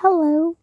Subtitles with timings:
[0.00, 0.56] Hello.